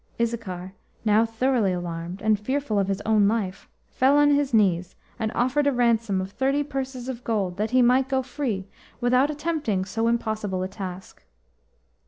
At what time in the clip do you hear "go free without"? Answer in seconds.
8.09-9.29